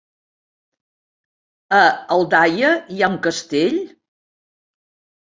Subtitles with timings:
[1.81, 1.83] A
[2.17, 3.81] Aldaia hi ha un castell?